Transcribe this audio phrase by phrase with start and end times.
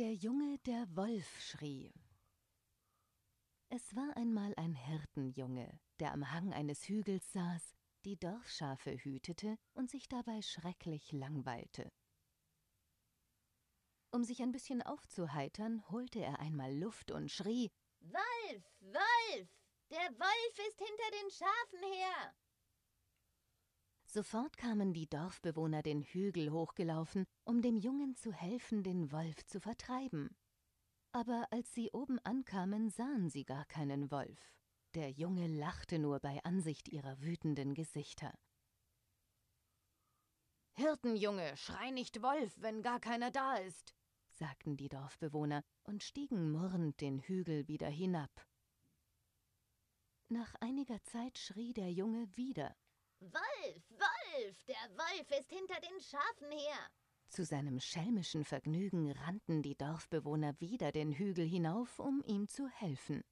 [0.00, 1.92] Der Junge, der Wolf schrie.
[3.68, 7.74] Es war einmal ein Hirtenjunge, der am Hang eines Hügels saß,
[8.06, 11.92] die Dorfschafe hütete und sich dabei schrecklich langweilte.
[14.10, 17.70] Um sich ein bisschen aufzuheitern, holte er einmal Luft und schrie
[18.00, 19.48] Wolf, Wolf,
[19.90, 22.34] der Wolf ist hinter den Schafen her.
[24.12, 29.60] Sofort kamen die Dorfbewohner den Hügel hochgelaufen, um dem Jungen zu helfen, den Wolf zu
[29.60, 30.36] vertreiben.
[31.12, 34.52] Aber als sie oben ankamen, sahen sie gar keinen Wolf.
[34.94, 38.34] Der Junge lachte nur bei Ansicht ihrer wütenden Gesichter.
[40.72, 43.94] Hirtenjunge, schrei nicht Wolf, wenn gar keiner da ist,
[44.26, 48.44] sagten die Dorfbewohner und stiegen murrend den Hügel wieder hinab.
[50.28, 52.74] Nach einiger Zeit schrie der Junge wieder
[53.20, 56.78] Wolf, Wolf, der Wolf ist hinter den Schafen her.
[57.28, 63.22] Zu seinem schelmischen Vergnügen rannten die Dorfbewohner wieder den Hügel hinauf, um ihm zu helfen.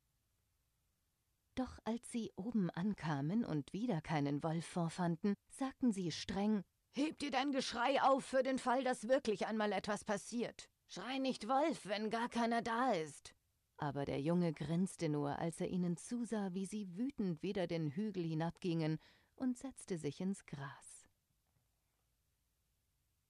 [1.55, 7.31] Doch als sie oben ankamen und wieder keinen Wolf vorfanden, sagten sie streng Heb dir
[7.31, 10.69] dein Geschrei auf für den Fall, dass wirklich einmal etwas passiert.
[10.87, 13.35] Schrei nicht Wolf, wenn gar keiner da ist.
[13.79, 18.25] Aber der Junge grinste nur, als er ihnen zusah, wie sie wütend wieder den Hügel
[18.25, 18.99] hinabgingen
[19.39, 21.09] und setzte sich ins Gras.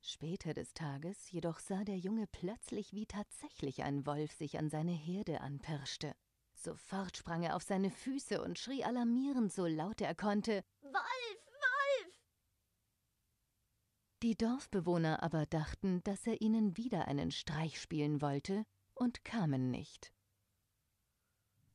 [0.01, 4.93] Später des Tages jedoch sah der Junge plötzlich, wie tatsächlich ein Wolf sich an seine
[4.93, 6.15] Herde anpirschte.
[6.55, 12.23] Sofort sprang er auf seine Füße und schrie alarmierend so laut er konnte Wolf, Wolf.
[14.23, 20.13] Die Dorfbewohner aber dachten, dass er ihnen wieder einen Streich spielen wollte und kamen nicht.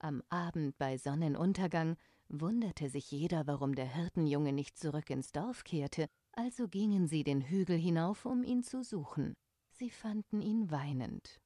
[0.04, 1.96] Am Abend bei Sonnenuntergang
[2.28, 7.40] wunderte sich jeder, warum der Hirtenjunge nicht zurück ins Dorf kehrte, also gingen sie den
[7.40, 9.34] Hügel hinauf, um ihn zu suchen.
[9.72, 11.40] Sie fanden ihn weinend.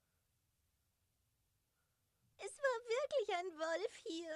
[2.38, 4.36] Es war wirklich ein Wolf hier.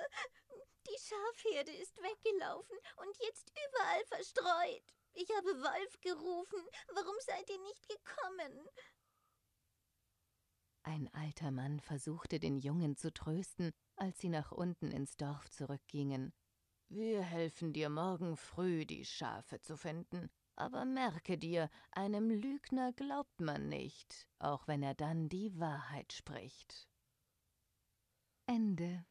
[0.88, 4.94] Die Schafherde ist weggelaufen und jetzt überall verstreut.
[5.14, 6.64] Ich habe Wolf gerufen.
[6.94, 8.70] Warum seid ihr nicht gekommen?
[10.84, 16.34] Ein alter Mann versuchte den Jungen zu trösten, als sie nach unten ins Dorf zurückgingen.
[16.90, 20.30] Wir helfen dir morgen früh, die Schafe zu finden.
[20.56, 26.88] Aber merke dir, einem Lügner glaubt man nicht, auch wenn er dann die Wahrheit spricht.
[28.46, 29.06] Ende